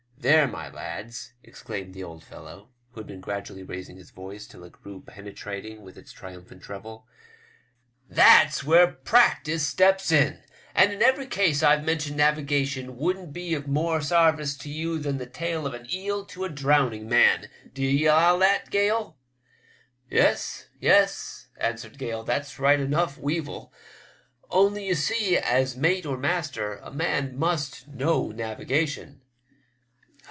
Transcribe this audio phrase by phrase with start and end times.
[0.23, 4.63] There, my lads," exclaimed the old fellow, who had been gradually raising his voice till
[4.65, 7.07] it grew penetrating with its triumphant treble,
[8.07, 10.43] "that's where practice steps in,
[10.75, 15.17] and in every case I've mentioned navigation wouldn't be of more sarvice to you than
[15.17, 17.49] the tail of an eel to a drowning man.
[17.73, 18.69] D'ye allow that.
[18.69, 19.17] Gale?"
[20.11, 23.17] "Yes, yes," answered Gale, "that's right enough.
[23.17, 23.73] Weevil;
[24.51, 29.17] only, you see, as mate or master a man must know navigation."